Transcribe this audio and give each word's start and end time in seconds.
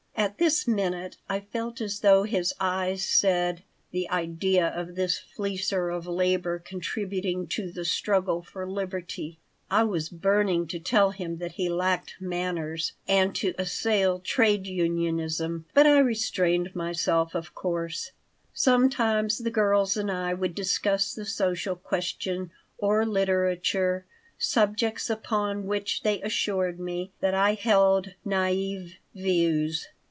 At 0.13 0.37
this 0.37 0.67
minute 0.67 1.17
I 1.27 1.39
felt 1.39 1.81
as 1.81 2.01
though 2.01 2.25
his 2.25 2.53
eyes 2.59 3.03
said, 3.03 3.63
"The 3.89 4.07
idea 4.11 4.67
of 4.67 4.93
this 4.93 5.17
fleecer 5.17 5.89
of 5.89 6.05
labor 6.05 6.59
contributing 6.59 7.47
to 7.47 7.71
the 7.71 7.83
struggle 7.83 8.43
for 8.43 8.69
liberty!" 8.69 9.39
I 9.71 9.83
was 9.83 10.09
burning 10.09 10.67
to 10.67 10.79
tell 10.79 11.09
him 11.09 11.37
that 11.39 11.53
he 11.53 11.69
lacked 11.69 12.17
manners, 12.19 12.93
and 13.07 13.33
to 13.37 13.55
assail 13.57 14.19
trade 14.19 14.67
unionism, 14.67 15.65
but 15.73 15.87
I 15.87 15.97
restrained 15.97 16.75
myself, 16.75 17.33
of 17.33 17.55
course 17.55 18.11
Sometimes 18.53 19.39
the 19.39 19.49
girls 19.49 19.97
and 19.97 20.11
I 20.11 20.35
would 20.35 20.53
discuss 20.53 21.15
the 21.15 21.25
social 21.25 21.75
question 21.75 22.51
or 22.77 23.07
literature, 23.07 24.05
subjects 24.37 25.09
upon 25.09 25.65
which 25.65 26.03
they 26.03 26.21
assured 26.21 26.79
me 26.79 27.11
that 27.21 27.33
I 27.33 27.55
held 27.55 28.13
"naïve" 28.23 28.97
views. 29.15 29.87